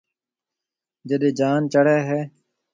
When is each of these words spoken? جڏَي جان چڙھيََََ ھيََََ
جڏَي 1.07 1.29
جان 1.39 1.61
چڙھيََََ 1.71 1.97
ھيََََ 2.07 2.19